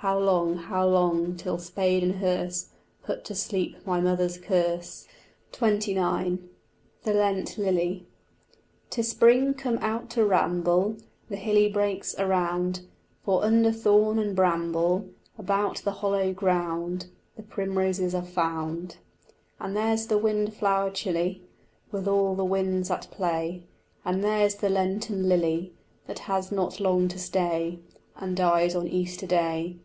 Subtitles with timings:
[0.00, 2.70] How long, how long, till spade and hearse
[3.02, 5.06] Put to sleep my mother's curse?
[5.52, 6.38] XXIX
[7.04, 8.06] THE LENT LILY
[8.88, 10.96] 'Tis spring; come out to ramble
[11.28, 12.80] The hilly brakes around,
[13.24, 18.96] For under thorn and bramble About the hollow ground The primroses are found.
[19.60, 21.42] And there's the windflower chilly
[21.92, 23.64] With all the winds at play,
[24.02, 25.74] And there's the Lenten lily
[26.06, 27.80] That has not long to stay
[28.16, 29.76] And dies on Easter day.